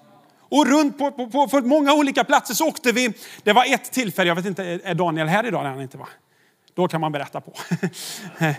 [0.49, 3.13] Och runt på, på, på, på många olika platser så åkte vi.
[3.43, 5.63] Det var ett tillfälle, jag vet inte, är Daniel här idag?
[5.63, 6.07] Nej, han inte va?
[6.75, 7.53] Då kan man berätta på.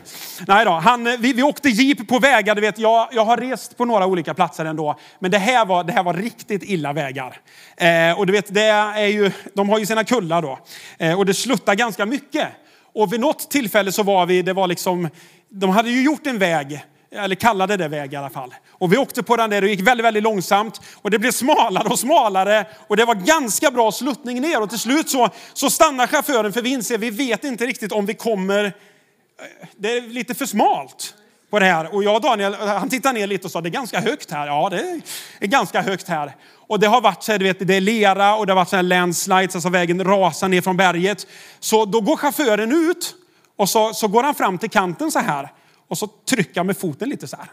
[0.46, 2.54] Nej då, han, vi, vi åkte jeep på vägar.
[2.54, 4.98] Du vet, jag, jag har rest på några olika platser ändå.
[5.18, 7.40] Men det här var, det här var riktigt illa vägar.
[7.76, 10.58] Eh, och du vet, det är ju, de har ju sina kullar då.
[10.98, 12.48] Eh, och det sluttar ganska mycket.
[12.94, 15.08] Och vid något tillfälle så var vi, det var liksom,
[15.48, 18.54] de hade ju gjort en väg eller kallade det väg i alla fall.
[18.70, 20.80] Och vi åkte på den där och gick väldigt, väldigt långsamt.
[20.94, 24.62] Och det blev smalare och smalare och det var ganska bra sluttning ner.
[24.62, 28.06] Och till slut så, så stannar chauffören för vi inser, vi vet inte riktigt om
[28.06, 31.14] vi kommer, eh, det är lite för smalt
[31.54, 31.94] på det här.
[31.94, 34.46] Och jag och Daniel, han tittade ner lite och sa, det är ganska högt här.
[34.46, 35.00] Ja, det
[35.40, 36.36] är ganska högt här.
[36.68, 38.68] Och det har varit så här, du vet, det är lera och det har varit
[38.68, 41.26] så här landslides, alltså vägen rasar ner från berget.
[41.60, 43.14] Så då går chauffören ut
[43.56, 45.52] och så, så går han fram till kanten så här
[45.88, 47.46] och så trycker han med foten lite så här.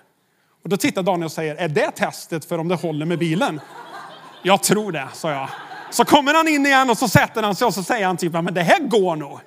[0.64, 3.62] Och då tittar Daniel och säger, är det testet för om det håller med bilen?
[4.44, 5.50] Jag tror det, sa jag.
[5.92, 8.34] Så kommer han in igen och så sätter han sig och så säger han typ,
[8.34, 9.40] men det här går nog.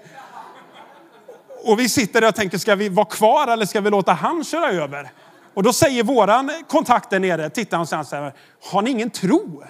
[1.64, 4.44] Och vi sitter där och tänker, ska vi vara kvar eller ska vi låta han
[4.44, 5.10] köra över?
[5.54, 8.32] Och då säger våran kontakt där nere, tittar han så här,
[8.70, 9.64] har ni ingen tro?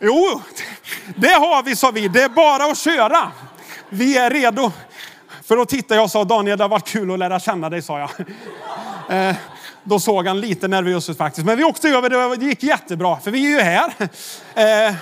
[0.00, 0.40] Jo,
[1.16, 2.08] det har vi, sa vi.
[2.08, 3.32] Det är bara att köra.
[3.88, 4.72] Vi är redo.
[5.42, 7.82] För då tittade jag och sa, Daniel det har varit kul att lära känna dig,
[7.82, 8.10] sa jag.
[9.08, 9.36] Eh,
[9.84, 11.46] då såg han lite nervös ut faktiskt.
[11.46, 13.92] Men vi åkte över, det gick jättebra, för vi är ju här.
[14.54, 14.94] Eh,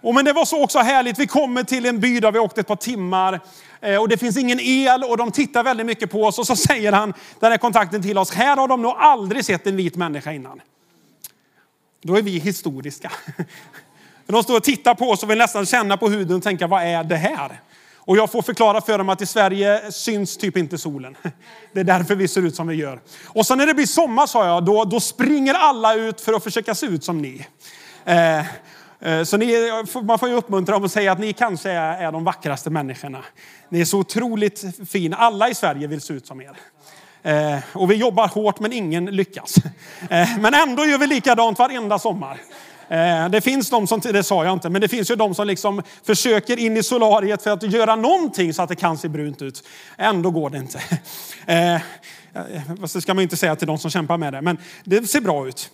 [0.00, 2.60] och men det var så också härligt, vi kommer till en by där vi åkte
[2.60, 3.40] ett par timmar
[3.80, 6.56] eh, och det finns ingen el och de tittar väldigt mycket på oss och så
[6.68, 9.96] säger han, den här kontakten till oss, här har de nog aldrig sett en vit
[9.96, 10.60] människa innan.
[12.02, 13.12] Då är vi historiska.
[14.26, 16.82] De står och tittar på oss och vill nästan känna på huden och tänka, vad
[16.82, 17.60] är det här?
[17.96, 21.16] Och jag får förklara för dem att i Sverige syns typ inte solen.
[21.72, 23.00] Det är därför vi ser ut som vi gör.
[23.26, 26.44] Och sen när det blir sommar sa jag, då, då springer alla ut för att
[26.44, 27.46] försöka se ut som ni.
[28.04, 28.42] Eh
[29.00, 29.70] Eh, så ni,
[30.02, 33.24] man får ju uppmuntra dem och säga att ni kanske är, är de vackraste människorna.
[33.68, 35.16] Ni är så otroligt fina.
[35.16, 36.56] Alla i Sverige vill se ut som er.
[37.22, 39.56] Eh, och vi jobbar hårt men ingen lyckas.
[40.10, 42.40] Eh, men ändå gör vi likadant varenda sommar.
[42.88, 45.46] Eh, det finns de som, det sa jag inte, men det finns ju de som
[45.46, 49.42] liksom försöker in i solariet för att göra någonting så att det kan se brunt
[49.42, 49.68] ut.
[49.96, 50.80] Ändå går det inte.
[51.46, 51.80] Eh, eh,
[52.94, 55.48] det ska man inte säga till de som kämpar med det, men det ser bra
[55.48, 55.70] ut.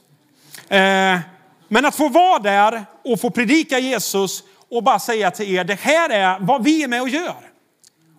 [1.68, 5.80] Men att få vara där och få predika Jesus och bara säga till er, det
[5.80, 7.50] här är vad vi är med och gör.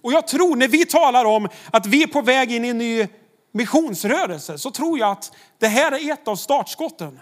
[0.03, 2.77] Och jag tror när vi talar om att vi är på väg in i en
[2.77, 3.07] ny
[3.51, 7.19] missionsrörelse så tror jag att det här är ett av startskotten.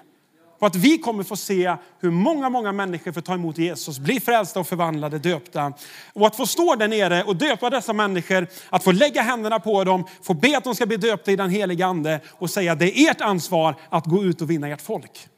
[0.60, 4.20] Och att vi kommer få se hur många, många människor får ta emot Jesus, bli
[4.20, 5.74] frälsta och förvandlade, döpta.
[6.14, 9.84] Och att få stå där nere och döpa dessa människor, att få lägga händerna på
[9.84, 12.80] dem, få be att de ska bli döpta i den heliga ande och säga att
[12.80, 15.30] det är ert ansvar att gå ut och vinna ert folk.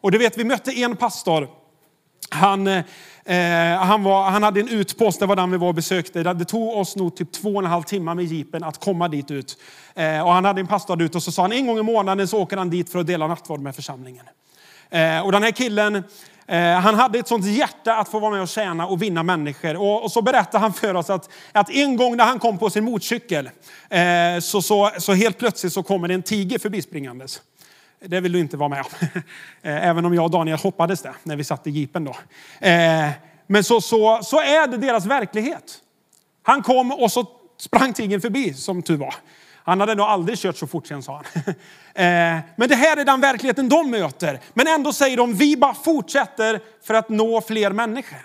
[0.00, 1.48] Och du vet, vi mötte en pastor.
[2.30, 2.84] Han, eh,
[3.78, 6.22] han, var, han hade en utpost, det var den vi var och besökte.
[6.22, 9.30] Det tog oss nog typ två och en halv timme med jeepen att komma dit
[9.30, 9.58] ut.
[9.94, 12.28] Eh, och han hade en pastor ut och så sa han en gång i månaden
[12.28, 14.24] så åker han dit för att dela nattvard med församlingen.
[14.90, 16.04] Eh, och den här killen,
[16.46, 19.76] eh, han hade ett sånt hjärta att få vara med och tjäna och vinna människor.
[19.76, 22.84] Och, så berättade han för oss att, att en gång när han kom på sin
[22.84, 23.50] motorcykel
[23.90, 24.02] eh,
[24.40, 27.40] så, så, så helt plötsligt så kommer det en tiger förbispringandes.
[28.00, 29.08] Det vill du inte vara med om.
[29.62, 32.16] Eh, även om jag och Daniel hoppades det när vi satt i jeepen då.
[32.66, 33.10] Eh,
[33.46, 35.78] men så, så, så är det deras verklighet.
[36.42, 37.26] Han kom och så
[37.58, 39.14] sprang tigern förbi som tur var.
[39.64, 41.54] Han hade nog aldrig kört så fort sen sa han.
[41.96, 44.40] Eh, men det här är den verkligheten de möter.
[44.54, 48.18] Men ändå säger de, vi bara fortsätter för att nå fler människor.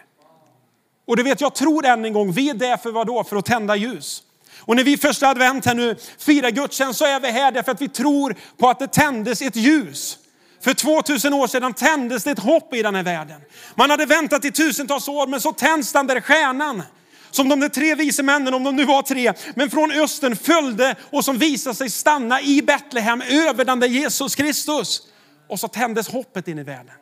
[1.07, 3.23] Och du vet, jag tror än en gång, vi är där för vad då?
[3.23, 4.23] För att tända ljus.
[4.59, 7.81] Och när vi första advent här nu firar gudstjänst så är vi här därför att
[7.81, 10.17] vi tror på att det tändes ett ljus.
[10.63, 13.41] För 2000 år sedan tändes det ett hopp i den här världen.
[13.75, 16.83] Man hade väntat i tusentals år men så tänds den där stjärnan.
[17.31, 20.95] Som de där tre vise männen, om de nu var tre, men från östern följde
[21.11, 25.01] och som visade sig stanna i Betlehem över den där Jesus Kristus.
[25.49, 26.95] Och så tändes hoppet in i världen.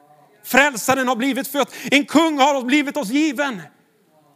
[0.45, 3.61] Frälsaren har blivit född, en kung har blivit oss given.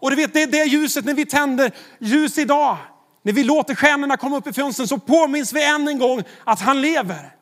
[0.02, 2.78] Och du vet, det är det ljuset när vi tänder ljus idag.
[3.24, 6.62] När vi låter stjärnorna komma upp i fönstren så påminns vi än en gång att
[6.62, 7.36] han lever.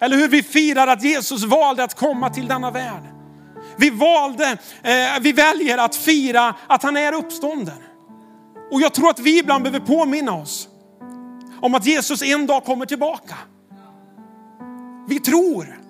[0.00, 3.02] Eller hur vi firar att Jesus valde att komma till denna värld.
[3.76, 7.78] Vi valde, eh, vi väljer att fira att han är uppstånden.
[8.70, 10.68] Och jag tror att vi ibland behöver påminna oss
[11.60, 13.34] om att Jesus en dag kommer tillbaka.
[15.08, 15.80] Vi tror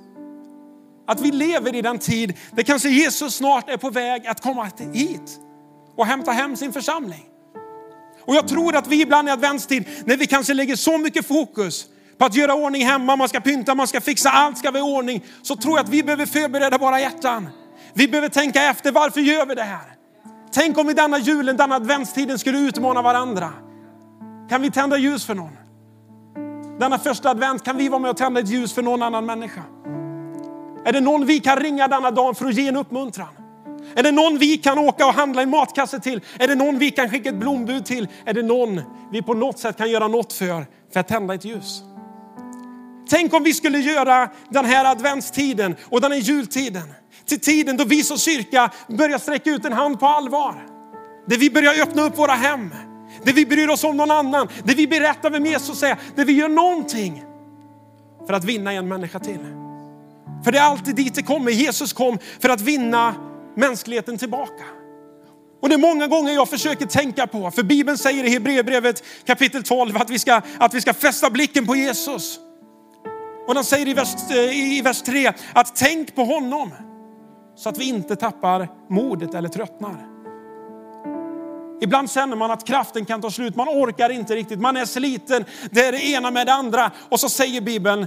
[1.07, 4.70] att vi lever i den tid där kanske Jesus snart är på väg att komma
[4.92, 5.40] hit
[5.96, 7.27] och hämta hem sin församling.
[8.29, 11.87] Och jag tror att vi ibland i adventstid, när vi kanske lägger så mycket fokus
[12.19, 14.83] på att göra ordning hemma, man ska pynta, man ska fixa, allt ska vara i
[14.83, 15.25] ordning.
[15.43, 17.49] Så tror jag att vi behöver förbereda våra hjärtan.
[17.95, 19.95] Vi behöver tänka efter, varför gör vi det här?
[20.53, 23.53] Tänk om vi denna julen, denna adventstiden skulle utmana varandra.
[24.51, 25.57] Kan vi tända ljus för någon?
[26.79, 29.62] Denna första advent kan vi vara med och tända ett ljus för någon annan människa.
[30.85, 33.47] Är det någon vi kan ringa denna dag för att ge en uppmuntran?
[33.94, 36.20] Är det någon vi kan åka och handla en matkasse till?
[36.38, 38.09] Är det någon vi kan skicka ett blombud till?
[38.24, 38.81] Är det någon
[39.12, 41.83] vi på något sätt kan göra något för, för att tända ett ljus?
[43.11, 46.94] Tänk om vi skulle göra den här adventstiden och den här jultiden
[47.27, 50.55] till tiden då vi som kyrka börjar sträcka ut en hand på allvar.
[51.27, 52.74] Där vi börjar öppna upp våra hem,
[53.24, 56.33] där vi bryr oss om någon annan, där vi berättar vem Jesus är, där vi
[56.33, 57.24] gör någonting
[58.27, 59.38] för att vinna en människa till.
[60.44, 61.51] För det är alltid dit det kommer.
[61.51, 63.14] Jesus kom för att vinna
[63.59, 64.64] mänskligheten tillbaka.
[65.61, 69.62] Och det är många gånger jag försöker tänka på, för Bibeln säger i Hebreerbrevet kapitel
[69.62, 72.38] 12 att vi, ska, att vi ska fästa blicken på Jesus.
[73.47, 76.71] Och den säger i vers, eh, i vers 3 att tänk på honom
[77.57, 80.07] så att vi inte tappar modet eller tröttnar.
[81.81, 85.44] Ibland känner man att kraften kan ta slut, man orkar inte riktigt, man är sliten,
[85.71, 86.90] det är det ena med det andra.
[87.09, 88.07] Och så säger Bibeln,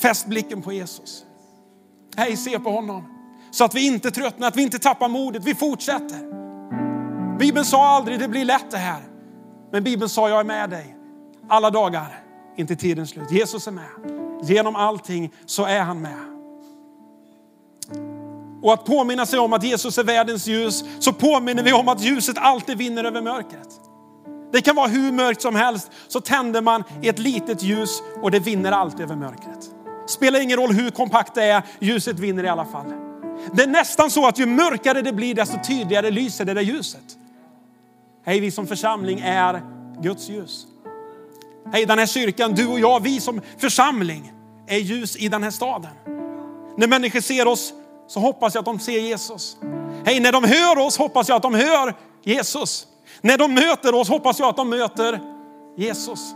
[0.00, 1.24] fäst blicken på Jesus.
[2.16, 3.19] Hej, se på honom.
[3.50, 6.30] Så att vi inte tröttnar, att vi inte tappar modet, vi fortsätter.
[7.38, 9.00] Bibeln sa aldrig det blir lätt det här.
[9.72, 10.96] Men Bibeln sa jag är med dig
[11.48, 12.22] alla dagar,
[12.56, 13.30] inte tidens slut.
[13.30, 13.90] Jesus är med.
[14.42, 16.30] Genom allting så är han med.
[18.62, 22.00] Och att påminna sig om att Jesus är världens ljus, så påminner vi om att
[22.00, 23.68] ljuset alltid vinner över mörkret.
[24.52, 28.38] Det kan vara hur mörkt som helst, så tänder man ett litet ljus och det
[28.38, 29.70] vinner alltid över mörkret.
[30.06, 33.09] Spelar ingen roll hur kompakt det är, ljuset vinner i alla fall.
[33.52, 37.16] Det är nästan så att ju mörkare det blir, desto tydligare lyser det där ljuset.
[38.24, 39.62] Hej, vi som församling är
[40.00, 40.66] Guds ljus.
[41.72, 44.32] Hej, den här kyrkan, du och jag, vi som församling
[44.66, 45.90] är ljus i den här staden.
[46.76, 47.72] När människor ser oss
[48.06, 49.56] så hoppas jag att de ser Jesus.
[50.04, 52.86] Hej, när de hör oss hoppas jag att de hör Jesus.
[53.20, 55.20] När de möter oss hoppas jag att de möter
[55.76, 56.34] Jesus.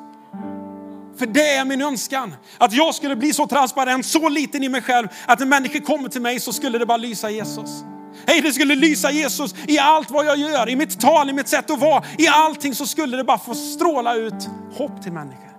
[1.18, 2.34] För det är min önskan.
[2.58, 6.08] Att jag skulle bli så transparent, så liten i mig själv, att när människor kommer
[6.08, 7.84] till mig så skulle det bara lysa Jesus.
[8.26, 11.48] Hej, det skulle lysa Jesus i allt vad jag gör, i mitt tal, i mitt
[11.48, 15.50] sätt att vara, i allting så skulle det bara få stråla ut hopp till människor.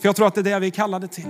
[0.00, 1.28] För jag tror att det är det vi är kallade till.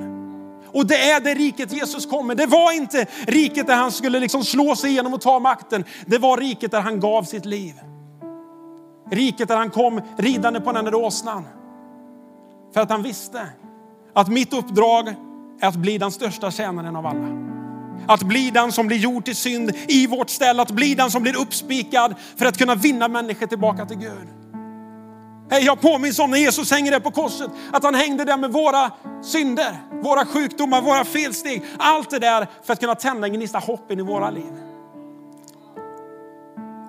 [0.66, 2.34] Och det är det riket Jesus kommer.
[2.34, 5.84] Det var inte riket där han skulle liksom slå sig igenom och ta makten.
[6.06, 7.74] Det var riket där han gav sitt liv.
[9.10, 11.44] Riket där han kom ridande på den där åsnan.
[12.74, 13.48] För att han visste
[14.14, 15.08] att mitt uppdrag
[15.60, 17.52] är att bli den största tjänaren av alla.
[18.06, 21.22] Att bli den som blir gjord till synd i vårt ställe, att bli den som
[21.22, 24.28] blir uppspikad för att kunna vinna människor tillbaka till Gud.
[25.50, 28.52] Hey, jag påminns om när Jesus hänger där på korset, att han hängde där med
[28.52, 28.90] våra
[29.22, 31.62] synder, våra sjukdomar, våra felsteg.
[31.78, 34.52] Allt det där för att kunna tända en gnista hopp in i våra liv.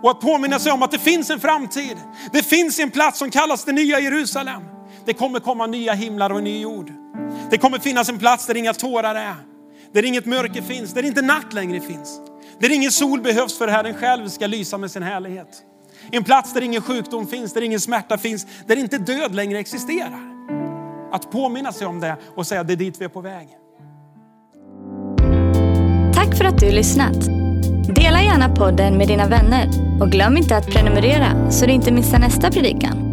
[0.04, 1.98] Och att påminna sig om att det finns en framtid.
[2.32, 4.62] Det finns en plats som kallas det nya Jerusalem.
[5.06, 6.92] Det kommer komma nya himlar och en ny jord.
[7.50, 9.36] Det kommer finnas en plats där inga tårar är,
[9.94, 12.20] där inget mörker finns, där inte natt längre finns.
[12.60, 15.64] Där ingen sol behövs för Herren själv ska lysa med sin härlighet.
[16.12, 20.30] En plats där ingen sjukdom finns, där ingen smärta finns, där inte död längre existerar.
[21.12, 23.48] Att påminna sig om det och säga det är dit vi är på väg.
[26.14, 27.26] Tack för att du lyssnat.
[27.96, 29.70] Dela gärna podden med dina vänner
[30.02, 33.13] och glöm inte att prenumerera så du inte missar nästa predikan.